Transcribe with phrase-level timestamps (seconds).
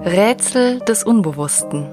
[0.00, 1.84] Rätsel des Unbewussten.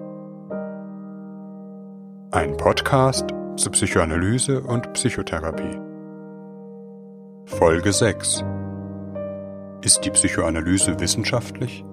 [2.32, 5.80] Ein Podcast zur Psychoanalyse und Psychotherapie.
[7.46, 8.44] Folge 6.
[9.84, 11.86] Ist die Psychoanalyse wissenschaftlich?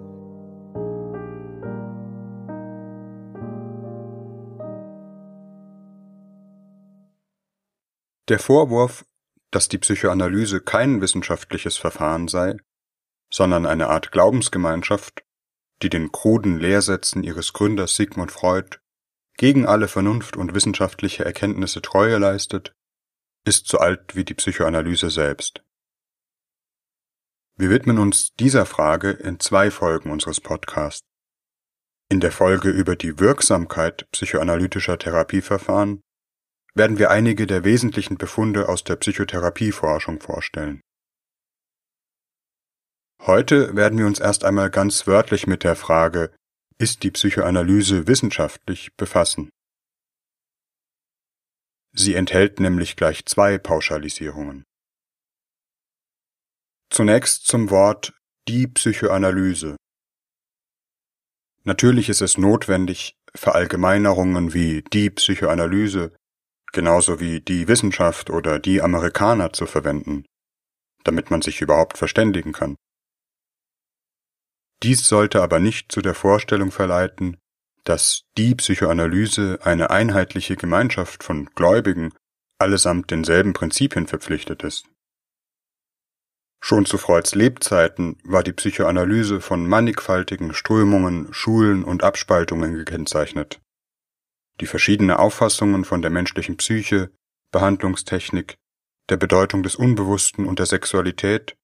[8.29, 9.05] Der Vorwurf,
[9.51, 12.57] dass die Psychoanalyse kein wissenschaftliches Verfahren sei,
[13.31, 15.23] sondern eine Art Glaubensgemeinschaft,
[15.83, 18.79] die den kruden Lehrsätzen ihres Gründers Sigmund Freud
[19.37, 22.75] gegen alle Vernunft und wissenschaftliche Erkenntnisse Treue leistet,
[23.45, 25.63] ist so alt wie die Psychoanalyse selbst.
[27.57, 31.07] Wir widmen uns dieser Frage in zwei Folgen unseres Podcasts.
[32.11, 36.01] In der Folge über die Wirksamkeit psychoanalytischer Therapieverfahren
[36.75, 40.83] werden wir einige der wesentlichen Befunde aus der Psychotherapieforschung vorstellen.
[43.23, 46.35] Heute werden wir uns erst einmal ganz wörtlich mit der Frage,
[46.79, 49.51] ist die Psychoanalyse wissenschaftlich, befassen.
[51.93, 54.65] Sie enthält nämlich gleich zwei Pauschalisierungen.
[56.91, 58.15] Zunächst zum Wort
[58.47, 59.77] die Psychoanalyse.
[61.65, 66.17] Natürlich ist es notwendig, Verallgemeinerungen wie die Psychoanalyse
[66.73, 70.25] genauso wie die Wissenschaft oder die Amerikaner zu verwenden,
[71.05, 72.77] damit man sich überhaupt verständigen kann.
[74.83, 77.37] Dies sollte aber nicht zu der Vorstellung verleiten,
[77.85, 82.13] dass die Psychoanalyse eine einheitliche Gemeinschaft von Gläubigen
[82.59, 84.87] allesamt denselben Prinzipien verpflichtet ist.
[86.61, 93.61] Schon zu Freuds Lebzeiten war die Psychoanalyse von mannigfaltigen Strömungen, Schulen und Abspaltungen gekennzeichnet,
[94.61, 97.11] die verschiedene Auffassungen von der menschlichen Psyche,
[97.53, 98.57] Behandlungstechnik,
[99.09, 101.57] der Bedeutung des Unbewussten und der Sexualität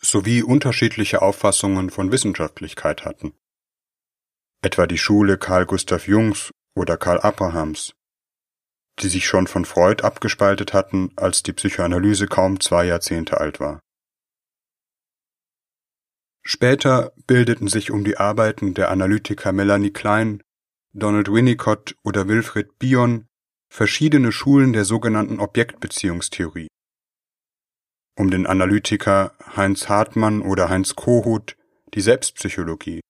[0.00, 3.32] sowie unterschiedliche Auffassungen von Wissenschaftlichkeit hatten.
[4.62, 7.94] Etwa die Schule Carl Gustav Jungs oder Karl Abrahams,
[9.00, 13.80] die sich schon von Freud abgespaltet hatten, als die Psychoanalyse kaum zwei Jahrzehnte alt war.
[16.42, 20.42] Später bildeten sich um die Arbeiten der Analytiker Melanie Klein,
[20.92, 23.26] Donald Winnicott oder Wilfried Bion
[23.68, 26.68] verschiedene Schulen der sogenannten Objektbeziehungstheorie
[28.20, 31.56] um den Analytiker Heinz Hartmann oder Heinz Kohut
[31.94, 33.00] die Selbstpsychologie,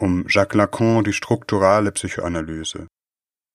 [0.00, 2.86] um Jacques Lacan die strukturale Psychoanalyse,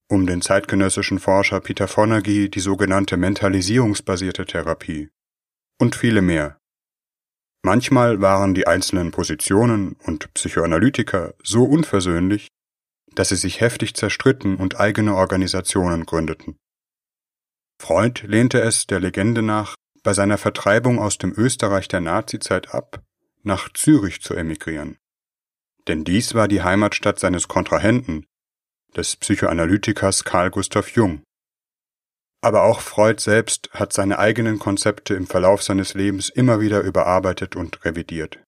[0.09, 5.09] um den zeitgenössischen Forscher Peter Fonagy die sogenannte mentalisierungsbasierte Therapie
[5.79, 6.57] und viele mehr.
[7.63, 12.50] Manchmal waren die einzelnen Positionen und Psychoanalytiker so unversöhnlich,
[13.16, 16.57] dass sie sich heftig zerstritten und eigene Organisationen gründeten.
[17.81, 23.03] Freud lehnte es der Legende nach bei seiner Vertreibung aus dem Österreich der Nazizeit ab,
[23.44, 24.97] nach Zürich zu emigrieren.
[25.88, 28.25] Denn dies war die Heimatstadt seines Kontrahenten,
[28.95, 31.23] des Psychoanalytikers Carl Gustav Jung.
[32.41, 37.56] Aber auch Freud selbst hat seine eigenen Konzepte im Verlauf seines Lebens immer wieder überarbeitet
[37.56, 38.44] und revidiert.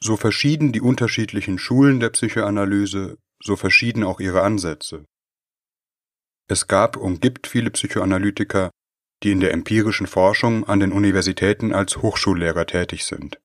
[0.00, 5.04] So verschieden die unterschiedlichen Schulen der Psychoanalyse, so verschieden auch ihre Ansätze.
[6.48, 8.70] Es gab und gibt viele Psychoanalytiker,
[9.22, 13.40] die in der empirischen Forschung an den Universitäten als Hochschullehrer tätig sind.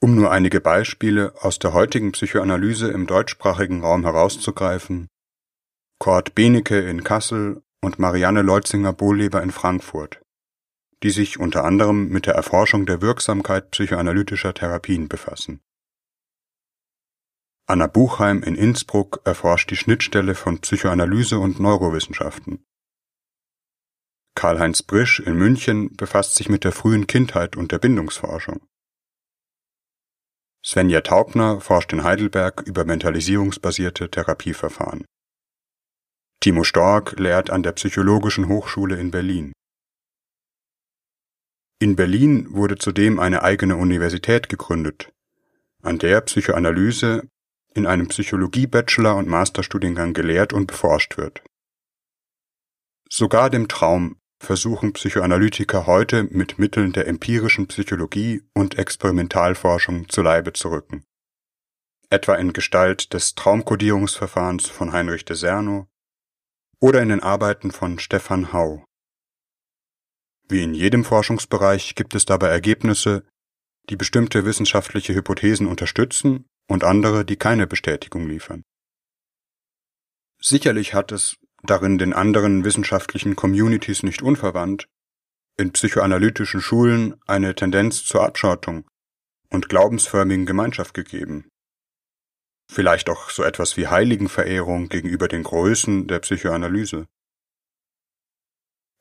[0.00, 5.08] Um nur einige Beispiele aus der heutigen Psychoanalyse im deutschsprachigen Raum herauszugreifen,
[5.98, 10.20] Kurt Benecke in Kassel und Marianne Leutzinger-Bohleber in Frankfurt,
[11.02, 15.60] die sich unter anderem mit der Erforschung der Wirksamkeit psychoanalytischer Therapien befassen.
[17.68, 22.64] Anna Buchheim in Innsbruck erforscht die Schnittstelle von Psychoanalyse und Neurowissenschaften.
[24.36, 28.60] Karl-Heinz Brisch in München befasst sich mit der frühen Kindheit und der Bindungsforschung.
[30.64, 35.04] Svenja Taubner forscht in Heidelberg über mentalisierungsbasierte Therapieverfahren.
[36.40, 39.52] Timo Stork lehrt an der Psychologischen Hochschule in Berlin.
[41.78, 45.12] In Berlin wurde zudem eine eigene Universität gegründet,
[45.82, 47.28] an der Psychoanalyse
[47.74, 51.42] in einem Psychologie-Bachelor- und Masterstudiengang gelehrt und beforscht wird.
[53.08, 60.52] Sogar dem Traum versuchen Psychoanalytiker heute mit Mitteln der empirischen Psychologie und Experimentalforschung zu Leibe
[60.52, 61.04] zu rücken.
[62.10, 65.88] Etwa in Gestalt des Traumkodierungsverfahrens von Heinrich de Serno
[66.80, 68.84] oder in den Arbeiten von Stefan Hau.
[70.48, 73.26] Wie in jedem Forschungsbereich gibt es dabei Ergebnisse,
[73.90, 78.62] die bestimmte wissenschaftliche Hypothesen unterstützen und andere, die keine Bestätigung liefern.
[80.40, 81.36] Sicherlich hat es
[81.66, 84.88] darin den anderen wissenschaftlichen Communities nicht unverwandt,
[85.58, 88.84] in psychoanalytischen Schulen eine Tendenz zur Abschottung
[89.50, 91.48] und glaubensförmigen Gemeinschaft gegeben.
[92.70, 97.06] Vielleicht auch so etwas wie Heiligenverehrung gegenüber den Größen der Psychoanalyse.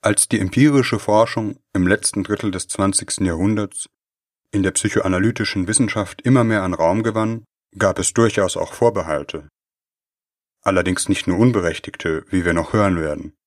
[0.01, 3.21] Als die empirische Forschung im letzten Drittel des 20.
[3.21, 3.89] Jahrhunderts
[4.51, 7.43] in der psychoanalytischen Wissenschaft immer mehr an Raum gewann,
[7.77, 9.49] gab es durchaus auch Vorbehalte.
[10.65, 13.37] Allerdings nicht nur unberechtigte, wie wir noch hören werden.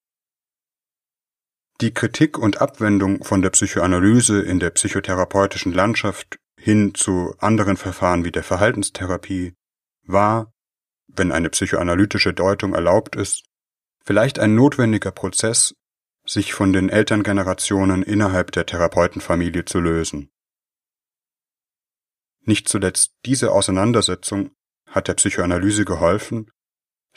[1.81, 8.25] Die Kritik und Abwendung von der Psychoanalyse in der psychotherapeutischen Landschaft hin zu anderen Verfahren
[8.25, 9.55] wie der Verhaltenstherapie
[10.05, 10.53] war,
[11.09, 13.45] wenn eine psychoanalytische Deutung erlaubt ist,
[14.05, 15.75] vielleicht ein notwendiger Prozess,
[16.25, 20.31] sich von den Elterngenerationen innerhalb der Therapeutenfamilie zu lösen.
[22.43, 24.51] Nicht zuletzt diese Auseinandersetzung
[24.87, 26.51] hat der Psychoanalyse geholfen,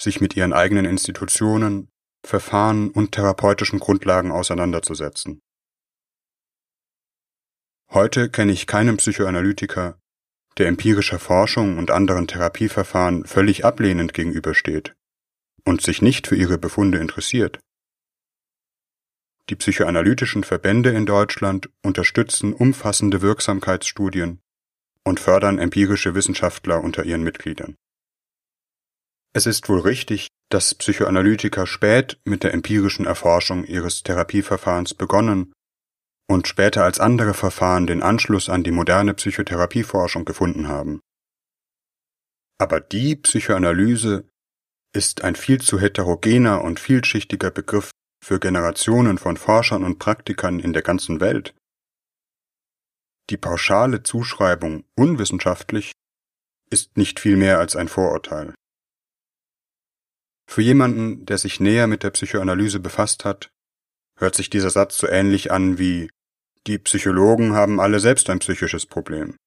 [0.01, 1.89] sich mit ihren eigenen Institutionen,
[2.25, 5.41] Verfahren und therapeutischen Grundlagen auseinanderzusetzen.
[7.91, 9.99] Heute kenne ich keinen Psychoanalytiker,
[10.57, 14.93] der empirischer Forschung und anderen Therapieverfahren völlig ablehnend gegenübersteht
[15.65, 17.59] und sich nicht für ihre Befunde interessiert.
[19.49, 24.39] Die psychoanalytischen Verbände in Deutschland unterstützen umfassende Wirksamkeitsstudien
[25.03, 27.75] und fördern empirische Wissenschaftler unter ihren Mitgliedern.
[29.33, 35.53] Es ist wohl richtig, dass Psychoanalytiker spät mit der empirischen Erforschung ihres Therapieverfahrens begonnen
[36.29, 40.99] und später als andere Verfahren den Anschluss an die moderne Psychotherapieforschung gefunden haben.
[42.59, 44.27] Aber die Psychoanalyse
[44.93, 47.91] ist ein viel zu heterogener und vielschichtiger Begriff
[48.23, 51.55] für Generationen von Forschern und Praktikern in der ganzen Welt.
[53.29, 55.93] Die pauschale Zuschreibung unwissenschaftlich
[56.69, 58.53] ist nicht viel mehr als ein Vorurteil.
[60.51, 63.53] Für jemanden, der sich näher mit der Psychoanalyse befasst hat,
[64.19, 66.11] hört sich dieser Satz so ähnlich an wie
[66.67, 69.37] die Psychologen haben alle selbst ein psychisches Problem.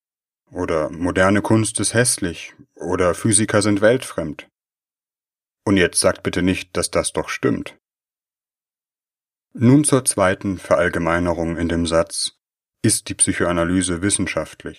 [0.51, 2.55] Oder moderne Kunst ist hässlich.
[2.77, 4.49] Oder Physiker sind weltfremd.
[5.67, 7.77] Und jetzt sagt bitte nicht, dass das doch stimmt.
[9.53, 12.39] Nun zur zweiten Verallgemeinerung in dem Satz,
[12.81, 14.79] ist die Psychoanalyse wissenschaftlich?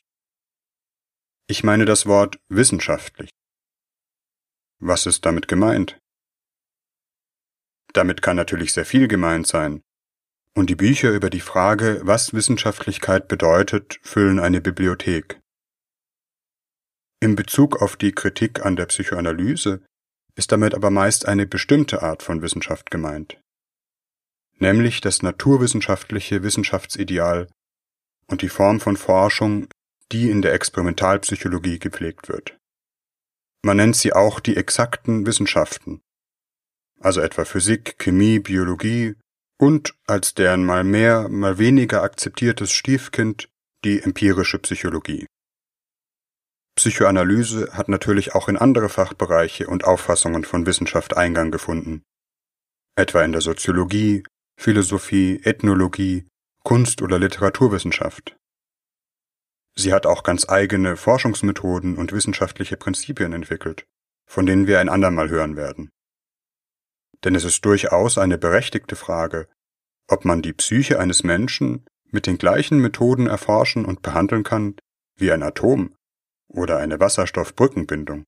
[1.46, 3.30] Ich meine das Wort wissenschaftlich.
[4.80, 6.00] Was ist damit gemeint?
[7.96, 9.82] Damit kann natürlich sehr viel gemeint sein,
[10.54, 15.42] und die Bücher über die Frage, was Wissenschaftlichkeit bedeutet, füllen eine Bibliothek.
[17.20, 19.82] In Bezug auf die Kritik an der Psychoanalyse
[20.36, 23.38] ist damit aber meist eine bestimmte Art von Wissenschaft gemeint
[24.60, 27.48] nämlich das naturwissenschaftliche Wissenschaftsideal
[28.28, 29.68] und die Form von Forschung,
[30.12, 32.58] die in der Experimentalpsychologie gepflegt wird.
[33.64, 36.02] Man nennt sie auch die exakten Wissenschaften,
[37.00, 39.16] also etwa Physik, Chemie, Biologie
[39.58, 43.50] und als deren mal mehr, mal weniger akzeptiertes Stiefkind
[43.84, 45.26] die empirische Psychologie.
[46.76, 52.04] Psychoanalyse hat natürlich auch in andere Fachbereiche und Auffassungen von Wissenschaft Eingang gefunden,
[52.98, 54.24] etwa in der Soziologie,
[54.60, 56.28] Philosophie, Ethnologie,
[56.64, 58.36] Kunst- oder Literaturwissenschaft.
[59.78, 63.86] Sie hat auch ganz eigene Forschungsmethoden und wissenschaftliche Prinzipien entwickelt,
[64.26, 65.90] von denen wir ein andermal hören werden.
[67.24, 69.48] Denn es ist durchaus eine berechtigte Frage,
[70.08, 74.76] ob man die Psyche eines Menschen mit den gleichen Methoden erforschen und behandeln kann
[75.18, 75.96] wie ein Atom
[76.48, 78.26] oder eine Wasserstoffbrückenbindung.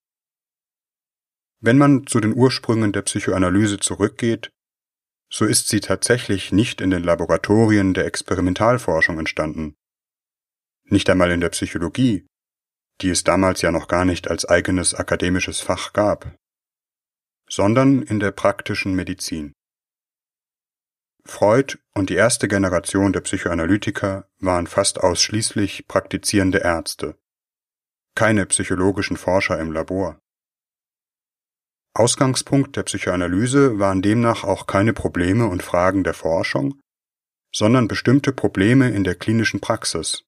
[1.59, 4.51] Wenn man zu den Ursprüngen der Psychoanalyse zurückgeht,
[5.29, 9.75] so ist sie tatsächlich nicht in den Laboratorien der Experimentalforschung entstanden.
[10.85, 12.25] Nicht einmal in der Psychologie,
[13.01, 16.35] die es damals ja noch gar nicht als eigenes akademisches Fach gab,
[17.49, 19.53] sondern in der praktischen Medizin.
[21.25, 27.17] Freud und die erste Generation der Psychoanalytiker waren fast ausschließlich praktizierende Ärzte,
[28.15, 30.19] keine psychologischen Forscher im Labor.
[31.93, 36.79] Ausgangspunkt der Psychoanalyse waren demnach auch keine Probleme und Fragen der Forschung,
[37.53, 40.23] sondern bestimmte Probleme in der klinischen Praxis.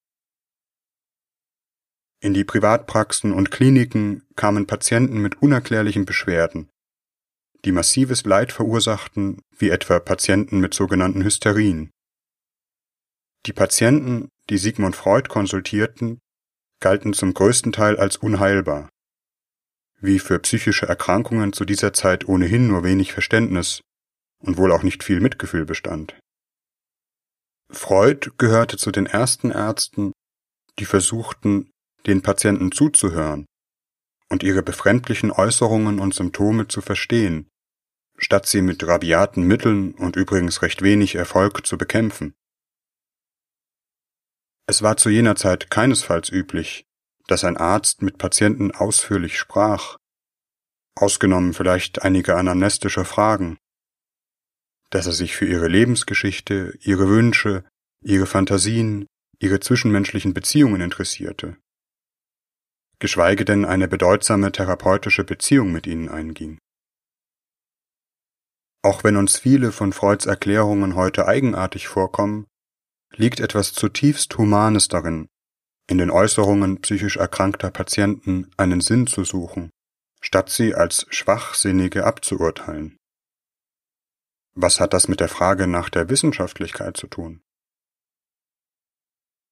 [2.22, 6.70] In die Privatpraxen und Kliniken kamen Patienten mit unerklärlichen Beschwerden,
[7.66, 11.92] die massives Leid verursachten, wie etwa Patienten mit sogenannten Hysterien.
[13.46, 16.20] Die Patienten, die Sigmund Freud konsultierten,
[16.80, 18.90] galten zum größten Teil als unheilbar
[20.02, 23.82] wie für psychische Erkrankungen zu dieser Zeit ohnehin nur wenig Verständnis
[24.40, 26.18] und wohl auch nicht viel Mitgefühl bestand.
[27.72, 30.14] Freud gehörte zu den ersten Ärzten,
[30.80, 31.70] die versuchten,
[32.08, 33.46] den Patienten zuzuhören
[34.30, 37.50] und ihre befremdlichen Äußerungen und Symptome zu verstehen,
[38.18, 42.34] statt sie mit rabiaten Mitteln und übrigens recht wenig Erfolg zu bekämpfen.
[44.68, 46.86] Es war zu jener Zeit keinesfalls üblich,
[47.28, 49.98] dass ein Arzt mit Patienten ausführlich sprach,
[50.96, 53.58] ausgenommen vielleicht einige anamnestische Fragen,
[54.90, 57.64] dass er sich für ihre Lebensgeschichte, ihre Wünsche,
[58.02, 59.08] ihre Fantasien,
[59.40, 61.58] ihre zwischenmenschlichen Beziehungen interessierte,
[63.00, 66.60] geschweige denn eine bedeutsame therapeutische Beziehung mit ihnen einging.
[68.82, 72.46] Auch wenn uns viele von Freuds Erklärungen heute eigenartig vorkommen,
[73.14, 75.28] liegt etwas zutiefst Humanes darin,
[75.90, 79.72] in den Äußerungen psychisch erkrankter Patienten einen Sinn zu suchen,
[80.22, 82.98] statt sie als Schwachsinnige abzuurteilen.
[84.56, 87.42] Was hat das mit der Frage nach der Wissenschaftlichkeit zu tun?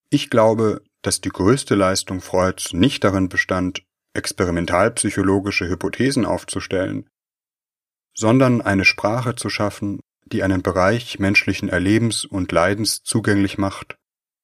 [0.09, 3.81] Ich glaube, dass die größte Leistung Freuds nicht darin bestand,
[4.13, 7.09] experimentalpsychologische Hypothesen aufzustellen,
[8.13, 13.95] sondern eine Sprache zu schaffen, die einen Bereich menschlichen Erlebens und Leidens zugänglich macht,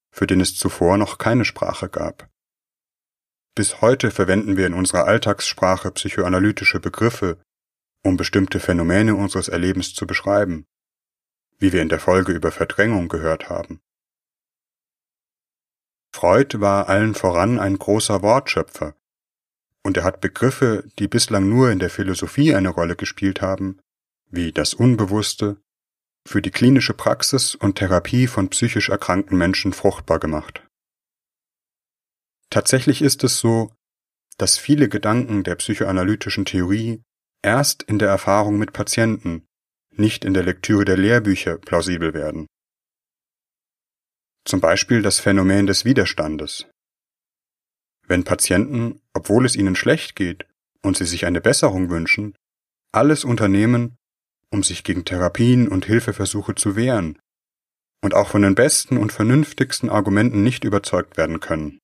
[0.09, 2.29] für den es zuvor noch keine Sprache gab.
[3.55, 7.41] Bis heute verwenden wir in unserer Alltagssprache psychoanalytische Begriffe,
[8.05, 10.65] um bestimmte Phänomene unseres Erlebens zu beschreiben,
[11.59, 13.81] wie wir in der Folge über Verdrängung gehört haben.
[16.13, 18.95] Freud war allen voran ein großer Wortschöpfer,
[19.83, 23.79] und er hat Begriffe, die bislang nur in der Philosophie eine Rolle gespielt haben,
[24.29, 25.57] wie das Unbewusste,
[26.25, 30.65] für die klinische Praxis und Therapie von psychisch erkrankten Menschen fruchtbar gemacht.
[32.49, 33.73] Tatsächlich ist es so,
[34.37, 37.01] dass viele Gedanken der psychoanalytischen Theorie
[37.41, 39.45] erst in der Erfahrung mit Patienten,
[39.91, 42.47] nicht in der Lektüre der Lehrbücher plausibel werden.
[44.45, 46.67] Zum Beispiel das Phänomen des Widerstandes.
[48.05, 50.45] Wenn Patienten, obwohl es ihnen schlecht geht
[50.81, 52.35] und sie sich eine Besserung wünschen,
[52.91, 53.97] alles unternehmen,
[54.51, 57.17] um sich gegen Therapien und Hilfeversuche zu wehren
[58.03, 61.79] und auch von den besten und vernünftigsten Argumenten nicht überzeugt werden können.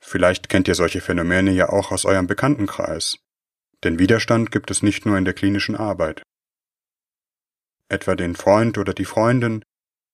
[0.00, 3.18] Vielleicht kennt ihr solche Phänomene ja auch aus eurem Bekanntenkreis,
[3.84, 6.22] denn Widerstand gibt es nicht nur in der klinischen Arbeit.
[7.88, 9.64] Etwa den Freund oder die Freundin,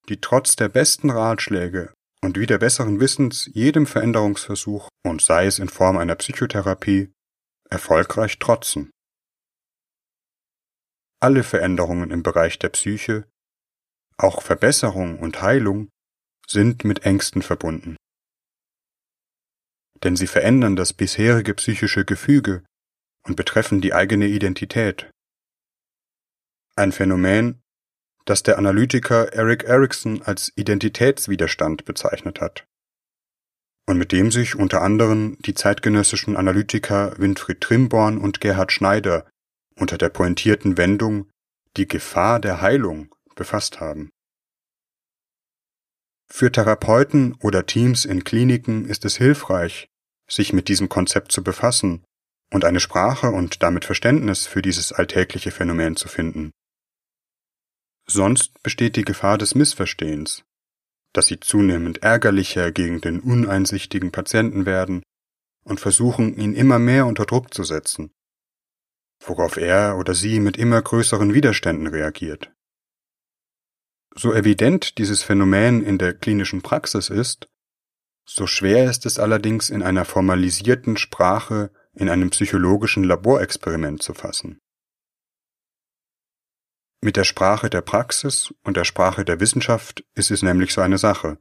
[0.09, 5.69] die trotz der besten Ratschläge und wieder besseren Wissens jedem Veränderungsversuch, und sei es in
[5.69, 7.13] Form einer Psychotherapie,
[7.71, 8.91] erfolgreich trotzen.
[11.21, 13.29] Alle Veränderungen im Bereich der Psyche,
[14.17, 15.91] auch Verbesserung und Heilung,
[16.47, 17.97] sind mit Ängsten verbunden.
[20.03, 22.65] Denn sie verändern das bisherige psychische Gefüge
[23.27, 25.11] und betreffen die eigene Identität.
[26.77, 27.61] Ein Phänomen,
[28.29, 32.67] das der Analytiker Eric Erikson als Identitätswiderstand bezeichnet hat
[33.89, 39.27] und mit dem sich unter anderem die zeitgenössischen Analytiker Winfried Trimborn und Gerhard Schneider
[39.77, 41.31] unter der pointierten Wendung
[41.79, 44.11] die Gefahr der Heilung befasst haben.
[46.31, 49.89] Für Therapeuten oder Teams in Kliniken ist es hilfreich,
[50.29, 52.05] sich mit diesem Konzept zu befassen
[52.53, 56.51] und eine Sprache und damit Verständnis für dieses alltägliche Phänomen zu finden.
[58.11, 60.45] Sonst besteht die Gefahr des Missverstehens,
[61.13, 65.03] dass sie zunehmend ärgerlicher gegen den uneinsichtigen Patienten werden
[65.63, 68.11] und versuchen, ihn immer mehr unter Druck zu setzen,
[69.21, 72.51] worauf er oder sie mit immer größeren Widerständen reagiert.
[74.15, 77.49] So evident dieses Phänomen in der klinischen Praxis ist,
[78.27, 84.61] so schwer ist es allerdings in einer formalisierten Sprache in einem psychologischen Laborexperiment zu fassen.
[87.01, 90.99] Mit der Sprache der Praxis und der Sprache der Wissenschaft ist es nämlich so eine
[90.99, 91.39] Sache.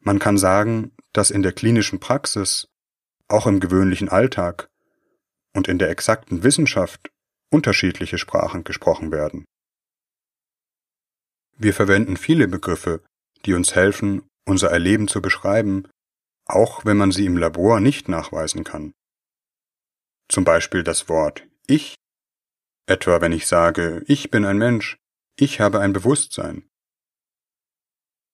[0.00, 2.68] Man kann sagen, dass in der klinischen Praxis,
[3.28, 4.68] auch im gewöhnlichen Alltag,
[5.54, 7.10] und in der exakten Wissenschaft
[7.50, 9.44] unterschiedliche Sprachen gesprochen werden.
[11.56, 13.02] Wir verwenden viele Begriffe,
[13.44, 15.88] die uns helfen, unser Erleben zu beschreiben,
[16.46, 18.92] auch wenn man sie im Labor nicht nachweisen kann.
[20.28, 21.96] Zum Beispiel das Wort Ich,
[22.88, 24.98] etwa wenn ich sage, ich bin ein Mensch,
[25.36, 26.68] ich habe ein Bewusstsein.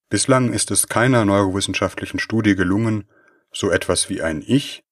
[0.09, 3.09] Bislang ist es keiner neurowissenschaftlichen Studie gelungen,
[3.51, 4.83] so etwas wie ein Ich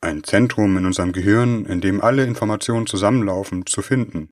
[0.00, 4.30] ein Zentrum in unserem Gehirn, in dem alle Informationen zusammenlaufen, zu finden.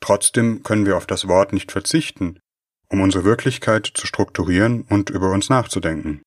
[0.00, 2.40] Trotzdem können wir auf das Wort nicht verzichten,
[2.88, 6.22] um unsere Wirklichkeit zu strukturieren und über uns nachzudenken.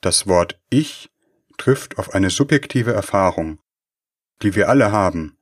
[0.00, 1.10] Das Wort Ich
[1.56, 3.58] trifft auf eine subjektive Erfahrung,
[4.42, 5.38] die wir alle haben,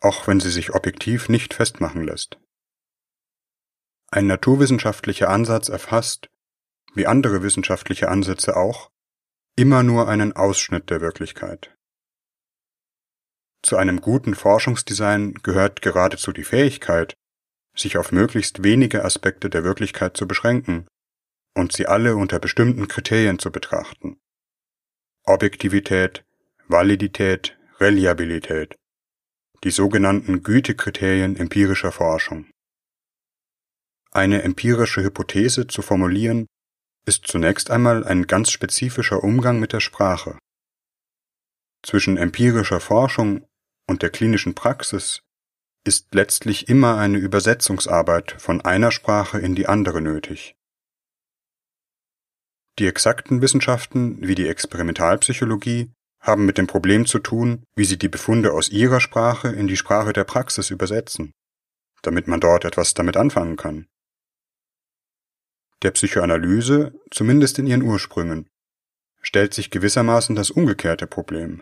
[0.00, 2.38] auch wenn sie sich objektiv nicht festmachen lässt.
[4.10, 6.28] Ein naturwissenschaftlicher Ansatz erfasst,
[6.94, 8.90] wie andere wissenschaftliche Ansätze auch,
[9.56, 11.74] immer nur einen Ausschnitt der Wirklichkeit.
[13.62, 17.14] Zu einem guten Forschungsdesign gehört geradezu die Fähigkeit,
[17.74, 20.86] sich auf möglichst wenige Aspekte der Wirklichkeit zu beschränken
[21.54, 24.18] und sie alle unter bestimmten Kriterien zu betrachten.
[25.24, 26.24] Objektivität,
[26.66, 28.76] Validität, Reliabilität.
[29.64, 32.48] Die sogenannten Gütekriterien empirischer Forschung.
[34.12, 36.46] Eine empirische Hypothese zu formulieren,
[37.06, 40.38] ist zunächst einmal ein ganz spezifischer Umgang mit der Sprache.
[41.84, 43.44] Zwischen empirischer Forschung
[43.88, 45.20] und der klinischen Praxis
[45.84, 50.54] ist letztlich immer eine Übersetzungsarbeit von einer Sprache in die andere nötig.
[52.78, 55.90] Die exakten Wissenschaften wie die Experimentalpsychologie
[56.22, 59.76] haben mit dem Problem zu tun, wie sie die Befunde aus ihrer Sprache in die
[59.76, 61.32] Sprache der Praxis übersetzen,
[62.02, 63.86] damit man dort etwas damit anfangen kann.
[65.82, 68.48] Der Psychoanalyse, zumindest in ihren Ursprüngen,
[69.20, 71.60] stellt sich gewissermaßen das umgekehrte Problem.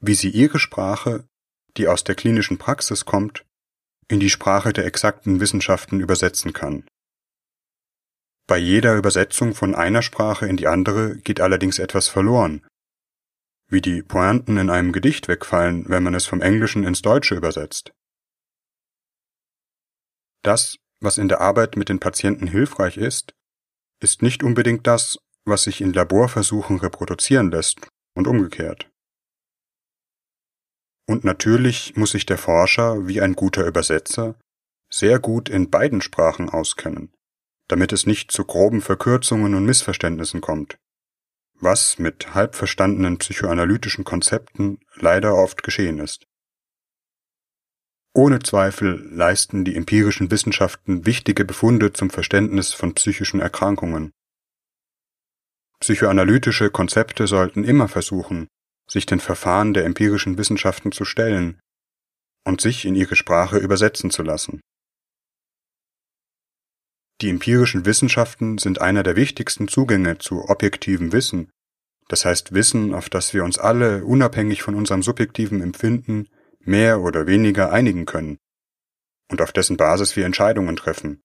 [0.00, 1.26] Wie sie ihre Sprache,
[1.76, 3.44] die aus der klinischen Praxis kommt,
[4.08, 6.86] in die Sprache der exakten Wissenschaften übersetzen kann.
[8.46, 12.66] Bei jeder Übersetzung von einer Sprache in die andere geht allerdings etwas verloren.
[13.70, 17.92] Wie die Pointen in einem Gedicht wegfallen, wenn man es vom Englischen ins Deutsche übersetzt.
[20.42, 23.32] Das, was in der Arbeit mit den Patienten hilfreich ist,
[24.02, 28.90] ist nicht unbedingt das, was sich in Laborversuchen reproduzieren lässt und umgekehrt.
[31.06, 34.38] Und natürlich muss sich der Forscher wie ein guter Übersetzer
[34.92, 37.12] sehr gut in beiden Sprachen auskennen
[37.70, 40.76] damit es nicht zu groben Verkürzungen und Missverständnissen kommt,
[41.60, 46.26] was mit halb verstandenen psychoanalytischen Konzepten leider oft geschehen ist.
[48.12, 54.12] Ohne Zweifel leisten die empirischen Wissenschaften wichtige Befunde zum Verständnis von psychischen Erkrankungen.
[55.78, 58.48] Psychoanalytische Konzepte sollten immer versuchen,
[58.90, 61.60] sich den Verfahren der empirischen Wissenschaften zu stellen
[62.44, 64.60] und sich in ihre Sprache übersetzen zu lassen.
[67.20, 71.50] Die empirischen Wissenschaften sind einer der wichtigsten Zugänge zu objektivem Wissen,
[72.08, 76.28] das heißt Wissen, auf das wir uns alle unabhängig von unserem subjektiven Empfinden
[76.60, 78.38] mehr oder weniger einigen können
[79.30, 81.22] und auf dessen Basis wir Entscheidungen treffen.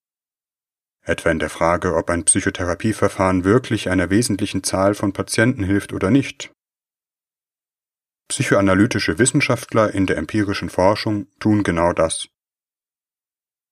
[1.02, 6.10] Etwa in der Frage, ob ein Psychotherapieverfahren wirklich einer wesentlichen Zahl von Patienten hilft oder
[6.10, 6.52] nicht.
[8.28, 12.28] Psychoanalytische Wissenschaftler in der empirischen Forschung tun genau das.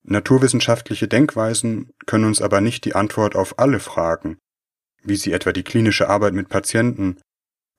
[0.03, 4.37] Naturwissenschaftliche Denkweisen können uns aber nicht die Antwort auf alle Fragen,
[5.01, 7.21] wie sie etwa die klinische Arbeit mit Patienten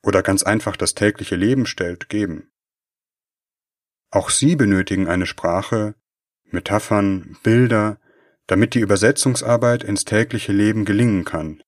[0.03, 2.51] oder ganz einfach das tägliche Leben stellt, geben.
[4.11, 5.95] Auch sie benötigen eine Sprache,
[6.45, 8.01] Metaphern, Bilder,
[8.47, 11.63] damit die Übersetzungsarbeit ins tägliche Leben gelingen kann.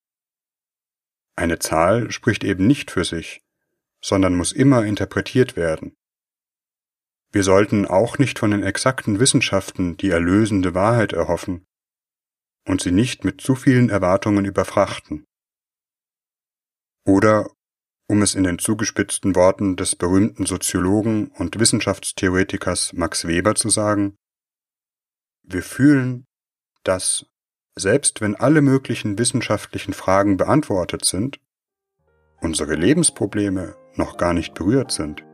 [1.35, 3.43] Eine Zahl spricht eben nicht für sich,
[4.01, 5.97] sondern muss immer interpretiert werden.
[7.37, 11.67] Wir sollten auch nicht von den exakten Wissenschaften die erlösende Wahrheit erhoffen
[12.67, 15.27] und sie nicht mit zu vielen Erwartungen überfrachten.
[17.07, 17.51] Oder,
[18.09, 24.17] um es in den zugespitzten Worten des berühmten Soziologen und Wissenschaftstheoretikers Max Weber zu sagen,
[25.43, 26.25] wir fühlen,
[26.85, 27.27] dass,
[27.75, 31.39] selbst wenn alle möglichen wissenschaftlichen Fragen beantwortet sind,
[32.41, 35.26] unsere Lebensprobleme noch gar nicht berührt sind.